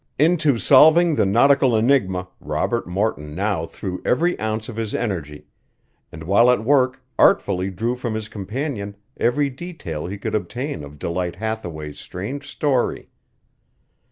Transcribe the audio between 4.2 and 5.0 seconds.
ounce of his